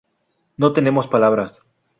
No 0.57 0.73
tenemos 0.73 1.07
palabras. 1.07 1.61